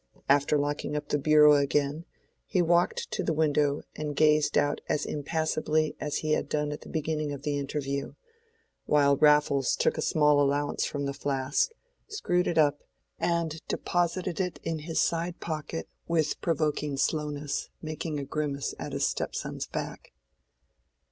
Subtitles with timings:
[0.27, 2.05] After locking up the bureau again,
[2.47, 6.81] he walked to the window and gazed out as impassibly as he had done at
[6.81, 8.15] the beginning of the interview,
[8.85, 11.69] while Raffles took a small allowance from the flask,
[12.07, 12.81] screwed it up,
[13.19, 19.05] and deposited it in his side pocket, with provoking slowness, making a grimace at his
[19.05, 20.13] stepson's back.